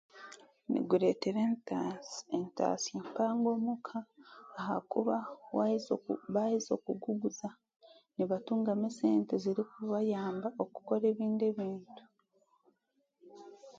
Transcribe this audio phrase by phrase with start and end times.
[0.71, 1.39] Niguretera
[2.35, 3.97] entasya mpango omuka
[4.59, 5.15] aha kuba
[6.33, 7.49] baheza okuguguza
[8.15, 12.03] nibatungamu esente zirikubayamba okukora ebindi ebintu.